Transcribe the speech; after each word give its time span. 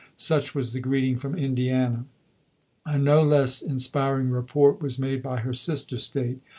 Such 0.17 0.55
was 0.55 0.73
the 0.73 0.79
greeting 0.79 1.19
from 1.19 1.35
Indiana. 1.37 2.05
A 2.87 2.97
no 2.97 3.21
less 3.21 3.61
inspiring 3.61 4.31
report 4.31 4.81
was 4.81 4.97
made 4.97 5.21
by 5.21 5.41
her 5.41 5.53
sister 5.53 5.99
State. 5.99 6.41